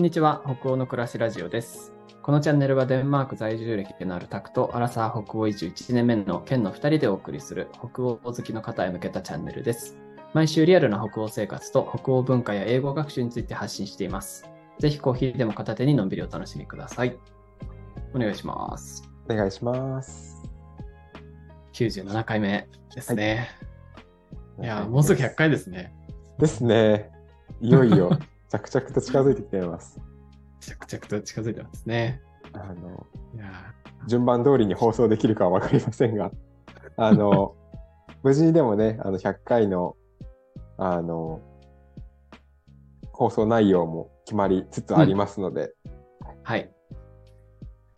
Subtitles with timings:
[0.00, 1.92] んにちは、北欧の暮らしラジオです。
[2.22, 9.98] このチャンネルはデンマーク在住歴のあるタクとアラサー北欧移住1年目の県の2人でお送りする北欧好きの方へ向けたチャンネルです。
[10.32, 14.48] 毎週リアルな北欧生活と北欧文化や英語学習について発信しています。
[14.78, 17.18] ぜひコーヒーでも片手にのんびりお楽しみください。
[18.14, 19.06] お願いします。
[19.28, 20.40] お願いします。
[21.74, 23.50] 97回目ですね。
[24.62, 25.92] い、や、もうすぐ100回ですね。
[26.38, 27.10] ですね。
[27.60, 28.18] いよいよ
[28.50, 30.00] 着々と近づいてきています。
[30.60, 32.20] 着々と近づいてますね。
[32.52, 33.74] あのいや
[34.08, 36.32] 順番通りに放送できるかは分かりませんが、
[36.96, 37.54] あの
[38.22, 39.96] 無事にでもね、あの100回の
[40.78, 41.40] あの
[43.12, 45.72] 放送内容も決まりつつありますので、
[46.42, 46.70] はい。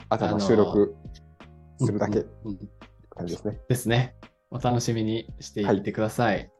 [0.08, 0.94] あとは収録
[1.78, 2.26] するだけ
[3.10, 3.60] 感じですね。
[3.68, 4.16] ですね。
[4.50, 6.50] お楽しみにしていってください。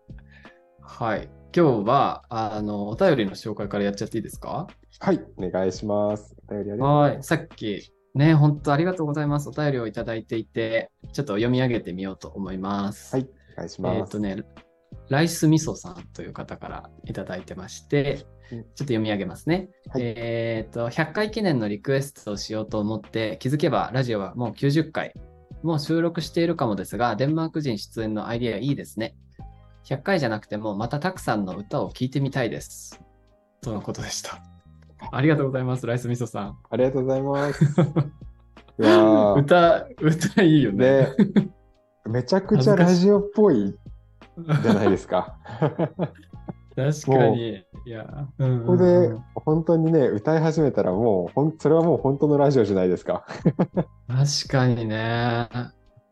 [0.81, 1.42] はい。
[1.55, 4.69] 今日は、あの、お便りの紹介からやっちゃっていいですか？
[5.01, 6.35] はい、お願いします。
[6.49, 7.23] お便りありはい。
[7.23, 9.51] さっき、ね、本当ありがとうございます。
[9.51, 13.15] お便りをいただいていて、ちょっと読み上げてみようと思います。
[13.15, 13.99] はいお願いします。
[13.99, 14.45] えっ、とね、
[15.11, 19.69] ライスみそさんという方からいただいてまして、ちょうんっと読み上げますね。
[19.91, 25.13] はいえっ、と、100回記念のリクエストをしようと思って、気づけばラジオはもう90回、
[25.63, 29.17] もう収録しているかもですが、デンマーク人出演のアイディアいいですね。
[29.85, 33.01] 100回じゃなくても、またたくさんの歌を聴いてみたいです。
[33.61, 34.43] とのことでした。
[35.11, 36.59] ありがとうございます、ライスみそさん。
[36.71, 37.65] ありがとうございます。
[39.39, 41.09] 歌、歌いいよね。
[41.09, 41.51] ね、
[42.07, 43.75] めちゃくちゃラジオっぽい
[44.63, 45.37] じゃないですか。
[46.75, 47.65] 確かに。
[47.85, 53.27] いや、うんここで本当にね、歌い始めたらもうほん、それはもう本当のラジオじゃないですか。
[54.09, 55.49] 確かにね。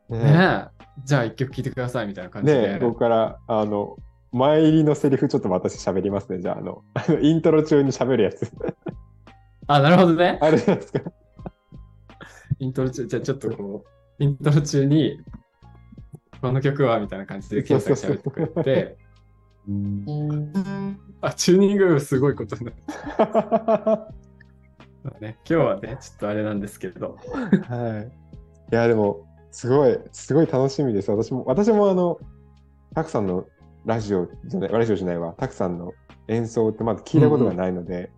[0.08, 0.79] ねねえ。
[1.04, 2.74] じゃあ一曲聴いてくださいみたいな感じで。
[2.74, 3.96] ねここから、あの、
[4.32, 6.40] 前入りのセリフちょっと私喋りますね。
[6.40, 8.50] じゃあ、あの、あのイントロ中に喋るやつ。
[9.66, 10.38] あ、なるほどね。
[10.40, 11.00] あれじゃないですか？
[12.58, 13.84] イントロ中、じゃあちょっとこ
[14.18, 15.20] う、イントロ中に、
[16.40, 18.96] この曲はみたいな感じで、ケンさんが喋ってくれて、
[21.20, 22.74] あ、チューニングすごいことになっ
[23.16, 24.12] た
[25.20, 25.38] ね。
[25.44, 27.16] 今日はね、ちょっとあれなんですけど。
[27.68, 28.72] はい。
[28.72, 31.10] いや、でも、すごい、すごい楽しみです。
[31.10, 32.18] 私も、私もあの、
[32.94, 33.46] たくさんの
[33.84, 35.92] ラジオじゃない、ラジオじゃないわ、たくさんの
[36.28, 38.12] 演奏ってまだ聞いたことがないので、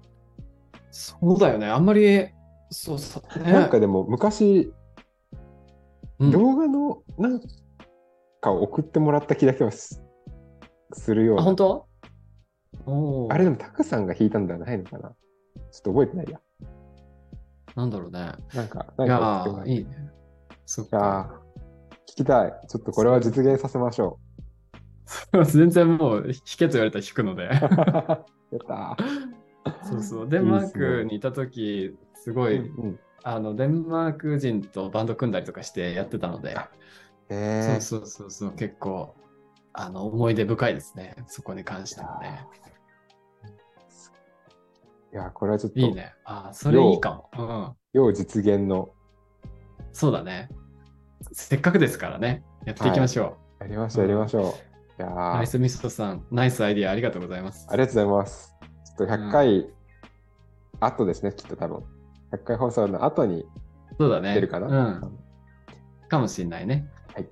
[0.91, 1.67] そうだよね。
[1.67, 2.29] あんまり、
[2.71, 3.39] そうそう。
[3.43, 4.73] ね、なんかでも昔、
[6.19, 7.41] うん動画のなん
[8.41, 10.05] かを送ってもらった気だけはす
[10.93, 11.45] するようあ、な。
[11.45, 11.87] 本当？
[13.31, 15.15] あれでもタクさんが弾いたんではないのかなちょ
[15.79, 16.41] っと覚えてないや。
[17.75, 18.33] なんだろうね。
[18.55, 20.13] なんか、なんか送ってもらー、ったいいね。
[20.67, 21.41] そっいやか。
[21.91, 22.53] ー聞きたい。
[22.69, 24.19] ちょっとこれは実現させましょ
[25.45, 27.45] 全然もう弾けと言われたら弾くので。
[27.45, 27.47] う。
[27.49, 28.19] やっ
[28.67, 29.33] たー。
[29.85, 30.29] そうそう。
[30.29, 36.57] デンマークにいた時、すごい、うんうんあの、デンマーク人とバンド組んだりとかしてやってたので、
[37.29, 39.15] えーそうそうそうそう、結構、
[39.73, 41.15] あの、思い出深いですね。
[41.29, 42.47] そこに関してもね。
[45.13, 46.15] いや、これはちょっと、いいね。
[46.25, 47.47] あー、それいいかも。
[47.47, 47.73] うん。
[47.93, 48.91] 要実現の、
[49.93, 50.49] そうだね。
[51.33, 52.45] せっかくですからね。
[52.65, 54.41] やっていきましょやりましょう、やりましょ
[54.99, 55.03] う。
[55.03, 57.67] いやナイスミストさん、ナイスアイディアありがとうございます。
[57.71, 58.55] ありがとうございます。
[58.97, 59.67] ちょっと100回
[60.81, 61.83] 後ですね、きっと多分。
[62.33, 63.45] 100回放送の後に
[63.99, 64.35] そうだね。
[64.35, 65.19] 出るかな、うん。
[66.09, 66.89] かもしれないね。
[67.15, 67.23] か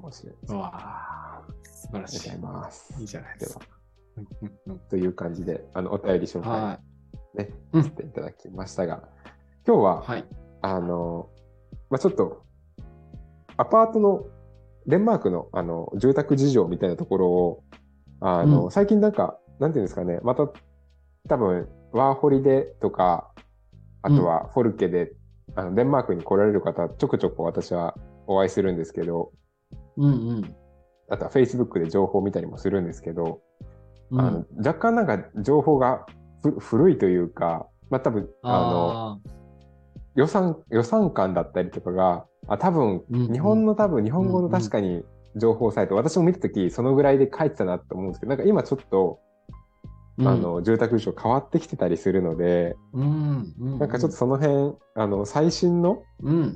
[0.00, 0.54] もしれないです。
[0.54, 2.54] うわあ、素晴らしいありがとう。
[2.54, 2.94] ございます。
[3.00, 3.66] いいじゃないですか。
[4.16, 6.80] うんうんうんという感じで、あの、お便り紹介は
[7.34, 9.02] ね、うんさせていただきましたが、
[9.66, 10.06] 今日は、い。
[10.06, 10.24] はい。
[10.62, 11.30] あの、
[11.90, 12.44] まあ、ちょっと、
[13.56, 14.24] アパートの、
[14.86, 17.64] デンマークの、あの、住宅事情みたいなところを、
[18.20, 18.70] あの、うん。
[18.70, 20.48] 最近なんか、なんていうんですかね、また、
[21.28, 23.32] 多分、ワーホリでとか、
[24.02, 25.12] あとはフォルケで、
[25.56, 27.96] あのデンマークに来られる方、ちょくちょく私は
[28.26, 29.32] お会いするんですけど、
[29.96, 30.54] うんうん。
[31.08, 33.40] あとは Facebook で情報を見たりもするんですけど、
[34.10, 34.20] うん。
[34.20, 36.06] あの若干なんか情報が
[36.42, 39.18] ふ古いというか、まあ多分、あの、あ
[40.14, 43.32] 予算、予算感だったりとかが、あ、多分、うんうん。
[43.32, 44.58] 日本の多分、日本語のうんうん。
[44.58, 45.04] 確かに
[45.36, 56.54] 情報サイト、私も見たとき、そのぐらいで書いてたなと思うんですけど、なんか今ちょっと、ーあ、の、住宅事情変わってきてたりするので、うんうん、なんかちょっとその辺、あの、最新のうん、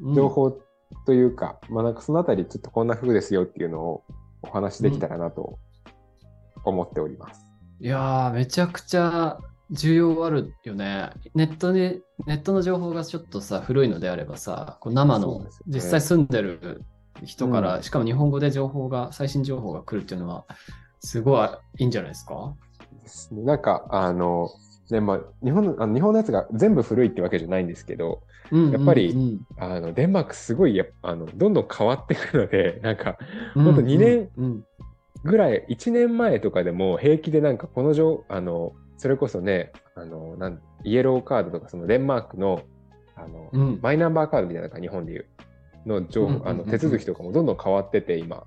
[0.00, 0.14] うん。
[0.14, 0.58] 情報
[1.06, 4.04] というか、まあなんかそのあたりちょっとこんな風ですよっていうのを
[4.42, 5.58] お話しできたらなと
[6.64, 7.40] 思っております。
[7.80, 9.38] いやー、めちゃくちゃ
[9.70, 11.10] 重要あるよね。
[11.34, 16.82] ネットに、ネットの情報がちょっとさ、古いのであればさ、こう生の実際住んでる
[17.24, 17.82] 人から、うん。
[17.82, 20.44] しかも日本語で情報が、最新情報が来るっていうのは、
[21.00, 21.48] すごい
[21.78, 22.54] いいんじゃないですか？
[23.02, 23.42] ですね。
[23.42, 24.50] なんか、あの、
[24.90, 28.22] ねまあ、日本のあの日本のやつが全部古いってわけじゃないんですけど、
[28.52, 33.18] うんやっぱりうんうんあのデンマークすごいやあのどんどん変わっていくので、 なんか
[33.54, 34.64] ほんと2年うん。
[35.24, 42.62] ぐらい、1年前とかでも平気でなんかこの状、あの、それこそね、あの、なんイエローカードとか、そのデンマークの、
[43.14, 45.26] あの、うんマイナンバーカードみたいなのが日本でいう
[45.86, 48.44] の情報、あの手続きとかもどんどん変わってて、今。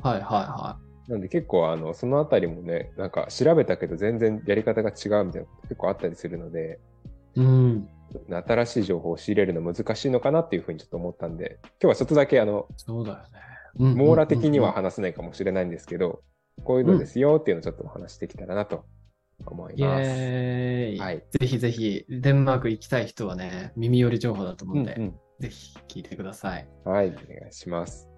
[0.00, 0.78] はいはいは
[1.08, 6.78] なんで結構、あの、そのあたりもね、なんか調べたけど全然やり方が違うみたいなこと結構あったりするので、
[7.34, 7.40] い。
[7.40, 7.88] うん。
[8.30, 13.24] 新しい情報を仕入れるの難しいのかなっていうふうにちょっと思ったんで、今日はちょっとだけあの、そうだよね。
[13.78, 16.22] うん網羅的には話せないかもしれないんですけど、
[16.64, 18.84] こういうのですよっていうのをちょっとお話してきたらなと
[19.46, 20.10] 思いイます。
[21.00, 21.24] はい。
[21.30, 26.68] ぜひぜひ、デンマーク行きたい人はね、耳寄り情報だと思うんで、うんぜひ聞いてください。
[26.84, 28.08] うんはい、お願いします。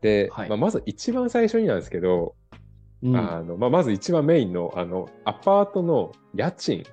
[0.00, 0.48] で、はい。
[0.48, 2.34] まあ、まず一番最初になんですけど、
[3.02, 3.16] うん。
[3.16, 6.84] あのまあ、まず一番メインのあのアパートの家賃、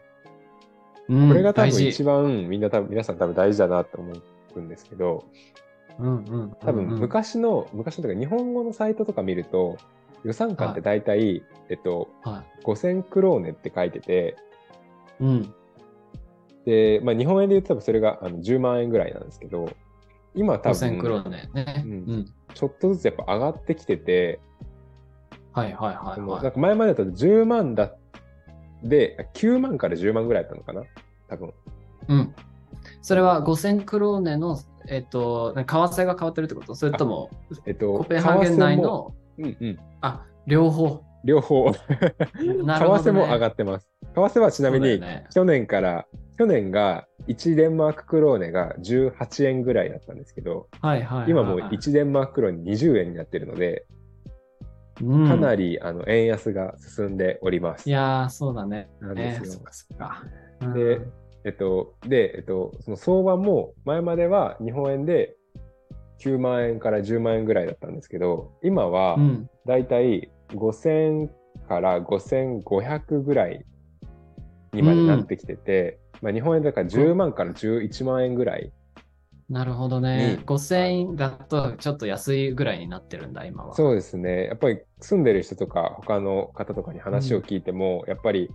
[1.10, 4.14] うんこれが多分一番みんな多分皆さん多分大事だなと思
[4.56, 5.26] うんですけど、
[5.98, 6.94] うんうん多分うん。
[6.94, 9.78] うん昔の、昔のとか日本語のサイトとか見ると、
[10.24, 14.36] 予算感って大体、えっと、は5000クローネって書いてて、
[15.20, 15.24] い。
[15.24, 15.54] うん。
[16.66, 19.70] で、まあ、日本円で言うと多分それがあの10万円ぐらいなんですけど、
[20.36, 21.84] 今多5000クロ分ーネね。
[21.86, 22.34] ううんん。
[22.54, 24.40] ちょっとずつやっぱ上がってきてて、
[25.54, 27.96] はいはいはいはなんか前までだと10万だ
[28.84, 30.84] で、9万から10万ぐらいだったのかな？
[31.30, 31.50] 多分。
[31.50, 31.52] い。
[32.10, 32.36] うん。
[33.02, 36.76] それは5000クローネの、えっと、為替が変わってるってこと？
[36.76, 37.32] それとも、
[37.66, 41.04] えっと、コペンハーゲン内の、うんうん、あ、両方。
[41.24, 41.72] 両方、
[42.64, 43.04] なるほど、ね。
[43.04, 43.90] 為替も上がってます。
[44.16, 45.02] 為替はちなみに、
[45.34, 46.06] 去年から、
[46.38, 51.32] 去年が1デンマーククローネが18円ぐらいだったんですけど、はいはいはいはい。
[51.32, 53.86] 今もう1デンマーククローネ20円になってるので、
[55.02, 57.90] うん、かなりあの円安が進んでおります。
[57.90, 58.90] いやー、そうだね。
[59.00, 60.24] なんですよえーそっかそっか。
[60.62, 61.02] うんで、
[61.44, 65.37] えっと、で、えっと、その相場も前までは日本円で
[66.20, 69.50] 9万円から10万円ぐらいだったんですけど、今はうん。
[69.66, 71.30] だいたい5000
[71.68, 73.66] から5500ぐらい
[74.74, 78.72] にまでなってきてて、まあ、日本円だから10万から11万円ぐらい。
[79.50, 80.46] なるほどねに。
[80.46, 83.74] 5000円だとちょっと安いぐらいになってるんだ、今は。
[83.76, 84.46] そうですね。
[84.46, 88.50] やっぱり住んでる人とか他の方とかに話を聞いても、やっぱり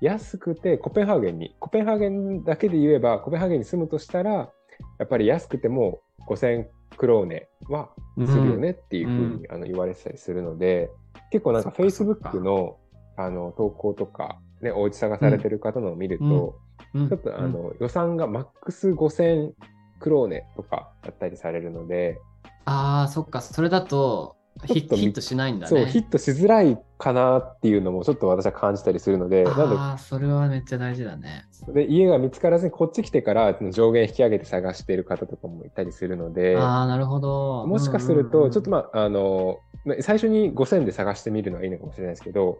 [0.00, 6.66] 安くてコペンハーゲンに、コペンハーゲンだけで言えば、コペンハーゲンに住むとしたら、やっぱり安くても5000
[6.98, 7.90] クローネは
[8.26, 10.90] するよねっていうふうに、あの言われてたりするので、
[11.30, 12.76] 結構なんか Facebook の
[13.16, 16.58] あの投稿とか、ね、お家探されてる方のを見ると、
[16.94, 17.08] うん。
[17.08, 19.52] ちょっとあの、予算がマックス5000
[19.98, 22.18] クローネとかだったりされるので、
[22.64, 25.76] ああ、そっか、それだとヒットしないんだね。
[25.76, 31.46] そう、ヒットしづらいかなっていうのもちょっと私は感じたりするので、ああ、それはめっちゃ大事だね。
[31.68, 37.66] でで家が見つからずにこっち来てから上限引き上げて探している方とかもいたりするので、ああ、なるほど。
[37.66, 42.58] もしかすると、ちょっとまあ、あの、まあ最初に5000で探してみるのはいいのかもしれないですけど、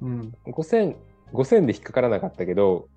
[0.00, 0.96] うん、5000、
[1.32, 2.88] 5000で引っかからなかったけど、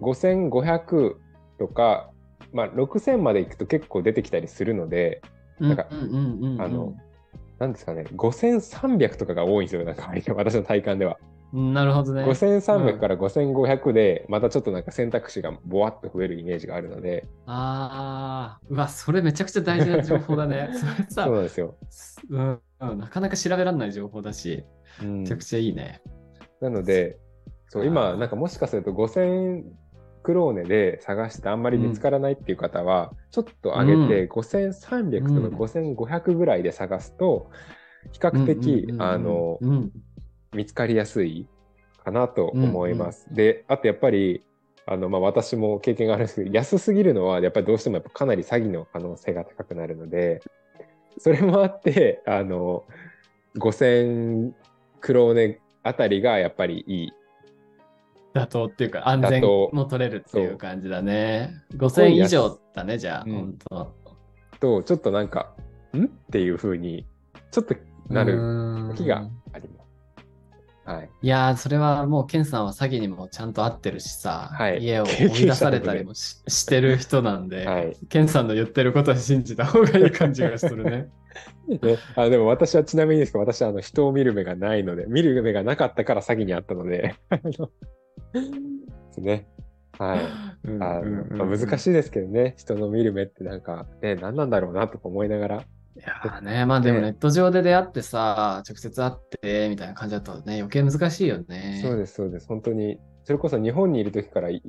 [0.00, 1.14] 5500
[1.58, 2.10] とか、
[2.52, 5.22] まあ、6000まで行くと結構出てきたりするので、
[5.58, 5.94] なんかあ
[6.68, 6.94] の、
[7.58, 11.18] なんですかね、5300とかが多いんですよ、なんか私の体感では。
[11.52, 12.24] うんなるほどね。
[12.24, 20.70] 5300から5500で、またちょっとなんか選択肢がぼわっと増えるイメージがあるので、ああ、うわ、それめちゃくちゃ大事な情報だね。
[20.74, 21.76] それさそう、なんですよ。
[22.30, 24.64] うんうん、なかなか調べられない情報だし、
[25.02, 26.00] うんめちゃくちゃいいね。
[26.60, 27.18] なので、
[27.68, 29.62] そう今、なんかもしかすると5000
[30.22, 37.50] クローネで探してあんまり見つからないっていう方は、ちょっと上げて、5300とか5500ぐらいで探すと、
[38.12, 39.02] 比較的、うんうんうんうん。
[39.02, 39.92] あの、うん、
[40.54, 41.46] 見つかりやすい
[42.04, 43.26] かなと思います。
[43.32, 44.42] で、あとやっぱり、
[44.86, 50.40] あの、まあ、私も経験があるんですけど、安すぎるのは、やっぱりどうしてもやっぱかなり詐欺の可能性が高くなるので、
[51.18, 52.84] それもあって、あの、
[53.58, 54.52] 5000
[55.00, 57.12] クローネあたりがやっぱりいい。
[58.34, 61.54] 妥当っていうか、安全も取れるっていう感じだね。
[61.74, 63.94] 5000ごい安以上だね、じゃあ、うん本当。
[64.60, 65.54] と、ちょっとなんか、
[65.94, 66.04] ん？
[66.04, 67.06] っていう風に、
[67.50, 67.74] ちょっと
[68.08, 69.82] なるる時があります。
[70.84, 71.10] はい。
[71.22, 77.96] いやー、それはもう、ケンさんは詐欺にもちゃんと合ってるしさ、はい家を追い出されたりもし してる人なんで、はい。
[78.08, 81.10] ケンさんの言ってることは信じた方がいい感じがするね。
[81.68, 81.78] ね、
[82.16, 87.14] あでも私はちなみにですけど、私はあの人を見る目がないので、見る目がなかったから詐欺にあったので、
[88.32, 89.48] ですね。
[89.98, 90.20] はい。
[90.64, 91.00] うんあ
[91.36, 95.56] まあ、難しいですけどね、人の見る目ってなんか、ね、何なんだろうなとか思いながら。
[95.94, 101.80] いやーね、まあでもネット上で出会ってさ、直接会ってみたいな感じだとね、余計難しいよね。
[101.82, 102.46] そうです、そうです。
[102.48, 104.62] 本当に、それこそ日本にいる時からい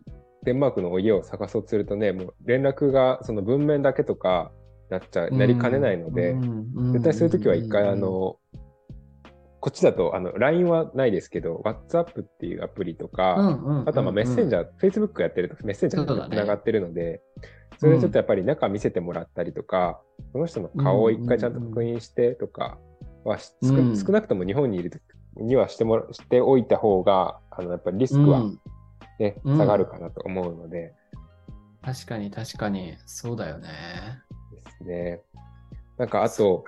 [0.44, 4.52] デンマークの家を探そうとするとね、もう連絡がその文面だけとか
[4.90, 6.36] なっちゃ、なりかねないので、
[6.92, 8.38] 絶対そういう時は一回、あ、の、
[9.63, 17.22] こっちだと、あの、LINE はないですけど、WhatsApp っていうアプリとか、あとはまあメッセンジャー、Facebook やってるとメッセンジャーにつながってるので、
[17.79, 20.01] それでちょっとやっぱり中見せてもらったりとか、
[20.34, 22.77] その人の顔を一回ちゃんと確認してとか
[23.24, 25.01] は、少なくとも日本にいる時
[25.38, 28.43] にはしてもしておいた方が、あのやっぱりリスクは
[29.17, 30.93] ね、下がるかなと思うので。
[31.82, 33.70] 確かに確かに、そうだよね。
[34.65, 35.22] ですね。
[35.98, 36.65] なんかあと、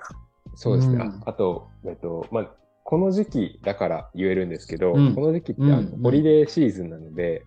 [0.54, 2.50] そうですね、ああと、えっと、まあ、
[2.86, 7.44] この時期だから言えるんですけど、うん、この時期ってあの、うん、ホリデーシーズンなので、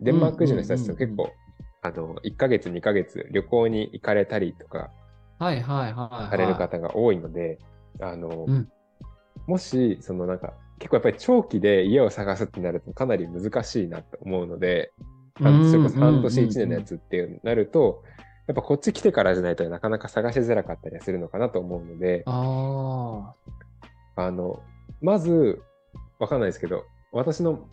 [0.00, 1.30] デンマーク人の人たちと結構、
[1.82, 4.90] あの、1ヶ月、2ヶ月旅行に行かれたりとか、
[5.38, 6.30] はいはいはい。
[6.32, 7.60] される方が多いので、
[8.00, 8.48] あの、
[9.46, 14.92] もし、そのなんか、結構やっぱり長期で家を探すってなるとかなり難しいなと思うので、
[15.38, 18.02] それこそ半年1年のやつってなると、
[18.48, 23.32] やっぱこっち来てからじゃないとなかなか探しづらかったりするのかなと思うので、あ
[24.16, 24.60] あの、
[25.02, 25.60] まず、
[26.18, 27.66] わかんないですけど、私の、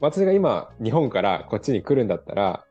[0.00, 2.64] 私が今、日本からこっちに来るんだったら、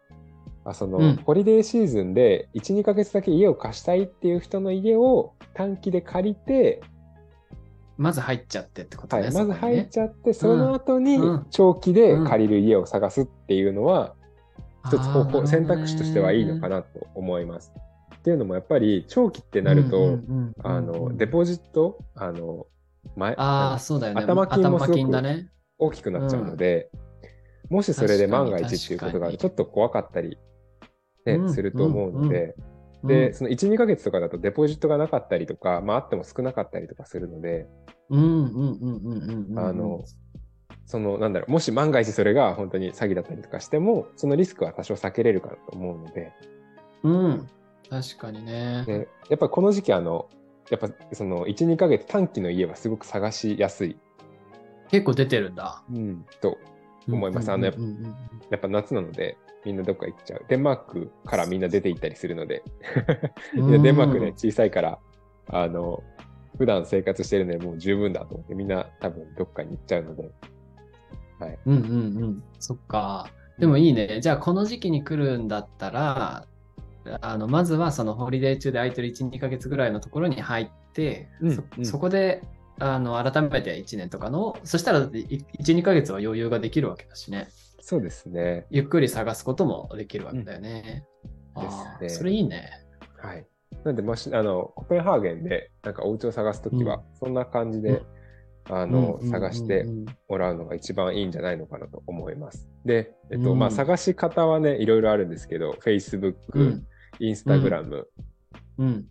[0.64, 6.82] あその、うん、ホリデーシーズンで1、2ヶ月だけ家を貸したいっていう人の家を短期で借りて、
[7.98, 9.24] まず入っちゃってってことね。
[9.24, 11.20] はい、まず入っちゃって、その後に
[11.50, 14.16] 長期で借りる家を探すっていうのは、
[14.86, 17.74] 一つ方法、選択肢としてはいいのかなと思います。
[18.16, 20.20] っていうのもやっぱり長期ってなると、
[20.64, 22.68] あの、デポジット、あの、
[23.16, 24.22] 前、ああ、そうだよね。
[24.22, 26.90] 頭金もすごく大きくなっちゃうので、
[27.70, 30.38] うん、もしそれで万が一っていうことがちょっと怖かったり、
[31.26, 32.56] ね、すると思うので、
[33.04, 37.68] で、その1、2ヶ月とかだとデポジットがなかったりとか、まああっても少なかったりとかするので、
[38.12, 38.16] あ
[39.74, 40.04] の、
[40.86, 46.34] その、なんだろう、もし万が一それが本当に詐欺だったりとかしても、そのリスクは多少避けれるかなと思うので。
[47.04, 47.48] うん、
[47.90, 48.84] 確かにね。
[48.86, 50.28] でやっぱこの時期、あの、
[50.70, 53.98] やっぱその1、2ヶ月短期の家はすごく探しやすい。
[54.90, 55.84] 結構出てるんだ。
[55.92, 56.58] うん、と
[57.08, 57.52] 思います。
[57.52, 60.46] あのやっぱ夏なので、みんなどっか行っちゃう。
[60.48, 62.64] デンマークからみんな出て行ったりするので
[63.56, 65.00] デンマークね、小さいから、
[65.48, 66.04] あの、
[66.58, 70.30] 普段生活してるのでもう十分だと思って、みんな多分どっかに行っちゃうので。
[71.40, 71.60] はい。
[71.66, 72.44] うんうんうん。
[72.60, 73.30] そっか。
[73.58, 74.20] でもいいね。
[74.22, 76.46] じゃあこの時期に来るんだったら、
[77.22, 82.42] あのまずはそのホリデー中で空いてる1、2ヶ月ぐらいのところに入って、うんそうん、そこで
[82.80, 87.50] あの改めて1年とかの、そしたら1、2ヶ月は余裕ができるわけだしね。
[87.82, 88.66] そうですね。
[88.70, 91.06] ゆっくり探すこともできるわけだよね。
[91.56, 92.20] うん、ですね。
[92.20, 92.70] それいいね。
[93.18, 93.46] はい。
[93.84, 98.04] なんで、もし、あの、コペンハーゲンで、なんかお家を探すときは、そんな感じで、
[98.70, 99.86] うん、あの、探して
[100.28, 102.70] もらうのが一番いいんじゃないのかなと思います。
[102.86, 106.82] で、えっと、まあ、探し方はね、いろいろあるんですけど、Facebook、
[107.22, 108.04] Instagram、
[108.78, 109.06] うん、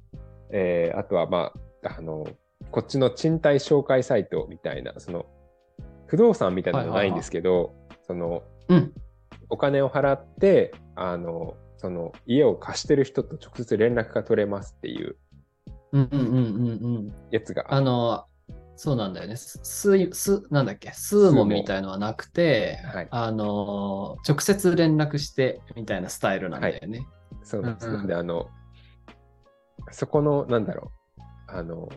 [0.51, 1.53] えー、あとは、ま
[1.85, 2.27] あ、あの、
[2.71, 5.27] こっちの賃貸紹介サイトみたいな、その、
[6.07, 7.75] 不動産みたいなのないんですけど、
[8.07, 8.93] その、うん、
[9.51, 15.17] お金を払って、あの、その家を貸してる人と直接連絡が取れますっていう
[17.31, 17.67] やつが。
[17.73, 18.25] あの、
[18.77, 19.37] そうなんだよね。
[19.37, 26.99] す、す、なんだっけ、スーモみたいのはなくて、はい、あの、直接連絡してみたいなスタイルなんだよね。
[26.99, 27.09] はい、
[27.43, 27.89] そうなんです。
[27.89, 28.49] うん、で、あの、
[29.91, 31.89] そこの、なんだろう、あの、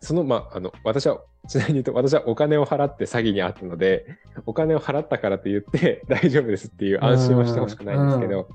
[0.00, 4.06] その、まあ、あの、私は、ちなみに言うと、私はお金を払って詐欺に遭ったので、
[4.46, 8.48] お金を払ったからと言って 大丈夫ですっていう安心はしてほしくないんですけど、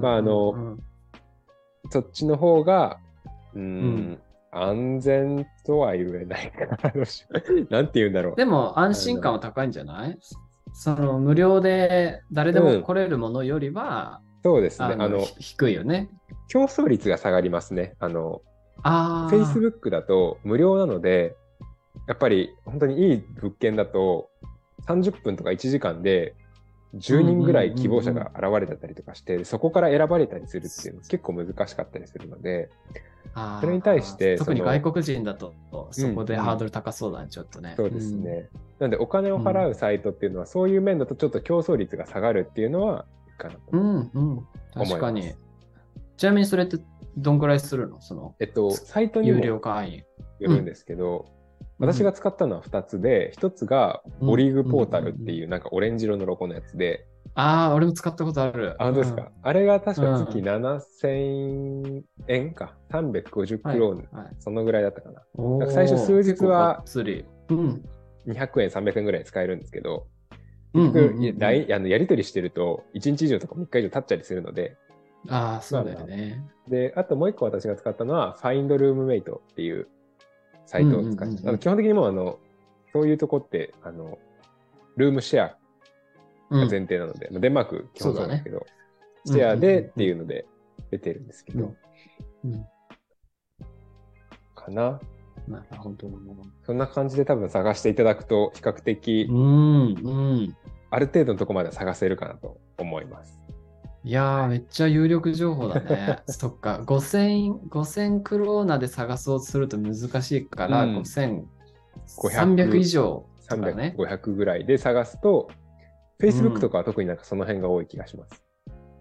[0.00, 0.78] まあ、あの、
[1.90, 2.98] そっちの方が、
[3.54, 4.18] うん、うん、
[4.50, 6.92] 安全とは言えないかな。
[7.70, 8.36] なんて言うんだろう。
[8.36, 10.18] でも、安心感は高いんじゃない？
[10.74, 14.96] その、無料で誰でも来れるものよりは、うん、そうですね。
[14.98, 16.08] あの、低いよね。
[16.48, 17.94] 競争率が下がりますね。
[17.98, 18.42] あの、
[18.82, 21.36] あ Facebook だと無料なので、
[22.08, 24.30] やっぱり本当にいい物件だと
[24.86, 26.34] 30分とか1時間で
[26.96, 32.70] 10人ぐらい希望者が現れてたりとかして、そこから選ばれたりするっていうの結構難しかったりするので、
[33.60, 35.54] それに対して特に外国人だと
[35.90, 37.74] そこでハードル高そうだね、うん、ちょっとね。
[37.76, 38.48] そうですね。
[38.52, 43.06] うん、なんでお金を払うサイトっていうのは、そういう面だとちょっと競争率が下がるっていうのは
[43.42, 43.56] かな。
[43.72, 45.34] うんうん、確かに。
[46.16, 46.78] ちなみにそれって
[47.16, 48.00] どんくらいするの？
[48.00, 50.02] その、えっと、サイトにも有料会員。
[50.40, 51.26] よるんですけど、
[51.78, 58.74] うん、私が使ったのは2つで、1つがボリーグポータルっていうなんかオレンジ色のロゴのやつで、ああ、俺も使ったことある。
[58.80, 62.76] あ、本当ですか、うん、あれが確か月7000円か。
[62.90, 65.20] 350クローン、はいはい、そのぐらいだったかな。
[65.20, 67.72] か最初数日は200
[68.26, 70.08] 円、300円ぐらい使えるんですけど、
[70.72, 74.76] 結やり取りしてると、1日以上とか3日以上経っちゃりするので、
[75.28, 76.42] ああ、そうだよね。
[76.68, 79.88] で、あともう一個私が使ったのは、Find Roommate っていう
[80.66, 81.48] サイトを使いまうんうんうんうんした。
[81.48, 82.38] あの基本的にもうあの、
[82.92, 84.18] そういうとこって、あの、
[84.96, 85.56] ルームシェア
[86.50, 86.60] うん。
[86.60, 88.64] が前提なので、まあデンマーク基本なんですけど、ね。
[89.26, 90.46] シェアでうんうんうんうんっていうので
[90.90, 91.74] 出てるんですけど、
[92.44, 92.66] うん。
[94.54, 95.00] かな。
[95.48, 96.10] なるほど。
[96.64, 100.10] そんな感じで多分探していただくと、比較的う、ん、う
[100.44, 100.56] ん。
[100.90, 103.40] ある程度のとこまでは探せるかなと思います。
[104.04, 106.18] いやー、めっちゃ有力情報だね。
[106.26, 111.44] そっか、5000、5000クローナで探そうとすると難しいから、うん5300
[112.16, 113.94] 500以上とか300、ね。
[113.96, 115.48] 500ぐらいで探すと、
[116.20, 118.42] Facebook とかは特になんかその辺が多い気がします。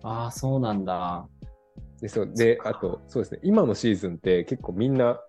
[0.03, 1.27] ああ、そうなんだ。
[1.99, 5.19] で、そうであと、そうですね、今のシーズンって結構みんな、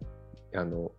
[0.55, 0.93] あの、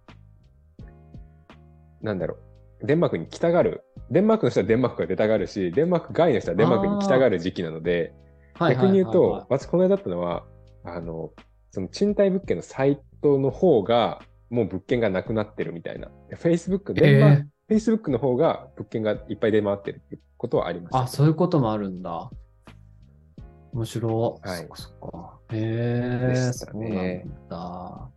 [2.03, 2.38] なんだろ
[2.83, 8.13] う、デンマークに来たがる、デンマークの人はデンマークが出たがるし、デンマーク外の人はデンマークに来たがる時期なので、
[8.53, 10.45] はい逆に言うと、はい私この間だったのは、
[10.83, 11.31] あの、
[11.72, 16.12] その賃貸物件のサイトの方が、もう物件がなくなってるみたいな。
[16.36, 21.01] Facebook、デンマーク、え Facebook の方が物件がいっぱい出回ってるってことはありましー、た。
[21.03, 22.29] あ、そういうこともあるんだ。
[23.74, 24.48] 面白い。
[24.48, 25.39] はいそっかそっか。
[25.51, 28.10] へえ、でしそうなんだ。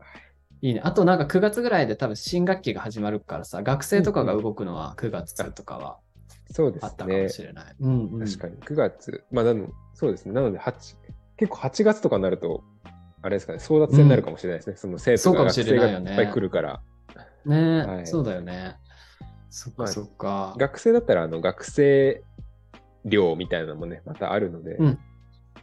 [0.66, 0.80] いいね。
[0.82, 5.98] あとなんか9月ぐらいで多分新学期が始まるからさ、学生とかが動くのは9月とかは
[6.50, 7.28] そうであったかも。
[7.28, 7.74] しれない。
[7.78, 8.56] うんうん、確かに。
[8.56, 10.32] 9月、まあ、なのそうですね。
[10.32, 10.96] なので、8
[11.36, 12.64] 結構8月とかになると、
[13.22, 14.76] あれですかね、争奪戦になるかもしれないですね。
[14.76, 16.82] その生徒が学生がいっぱい来るから。
[17.44, 18.76] ねえ、はいそうだよね。
[19.50, 20.56] そっまあかそっか。
[20.58, 22.24] 学生だったら、あの、学生
[23.04, 24.98] 寮みたいなのもね、またあるので、うん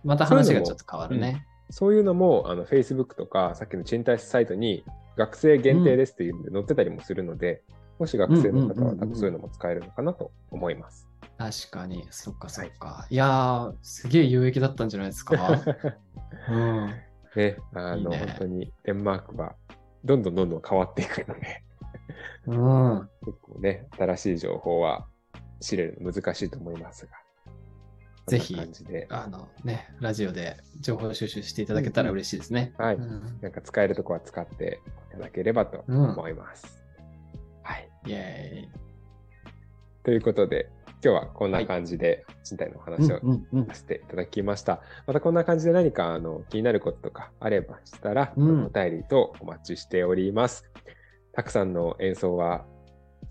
[0.03, 1.45] また話がちょっと変わるね。
[1.69, 7.61] そういうのも、あの、Facebook とか、さっきの賃貸サイトに、学生限定ですっていうので載ってたりもするので、
[7.99, 11.07] もし学生の方は多分そういうのも使えるのかなと思います。
[11.37, 13.07] 確かに、そっかそっか。
[13.09, 15.61] い、やー、すげえ有益だったんじゃないですか。
[16.49, 16.87] うん。
[17.35, 19.55] ね、あの、いいね本当にデンマークは
[20.03, 21.63] どんどんどんどん変わっていくので、
[22.47, 23.09] うん。
[23.25, 25.07] 結構ね、新しい情報は
[25.59, 27.22] 知れるの難しいと思いますが。
[28.27, 28.57] ぜひ
[29.09, 32.73] あのね、ラジオで情報収集していただけたら嬉しいですね。
[32.77, 36.81] はい、うんなんか使えるとこは使っていただければと思います。
[37.63, 37.89] はい。
[38.05, 38.69] イェーイ。
[40.03, 40.69] ということで、
[41.03, 43.19] 今日はこんな感じで賃貸のお話を
[43.67, 44.81] させていただきました。
[45.05, 50.63] またこんな感じで何かあの気になることとかあればしたら、うんお便りとお待ちしております。
[51.33, 52.65] たくさんの演奏は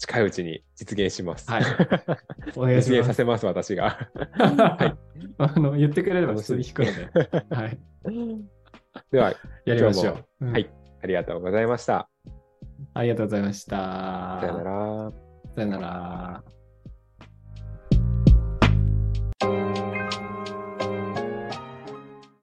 [0.03, 1.49] 近いうちに実現します。
[1.51, 1.63] はい
[2.57, 3.07] お願いし実現ます。
[3.09, 4.09] させます、私が。
[4.37, 4.97] はい。
[5.39, 7.55] あの、言ってくれれば普通に弾くので。
[7.55, 7.79] はい。
[9.13, 9.35] では、
[9.65, 10.47] やりましょう。
[10.47, 10.69] うんはい。
[11.03, 12.09] ありがとうございました。
[12.95, 14.39] ありがとうございました。
[14.41, 15.13] さよなら。
[15.55, 16.45] さよなら。